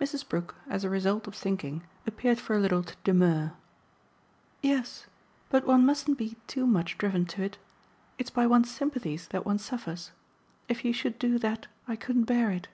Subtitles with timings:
[0.00, 0.26] Mrs.
[0.26, 3.52] Brook, as a result of thinking, appeared for a little to demur.
[4.62, 5.04] "Yes
[5.50, 7.58] but one mustn't be too much driven to it.
[8.16, 10.12] It's by one's sympathies that one suffers.
[10.66, 12.68] If you should do that I couldn't bear it."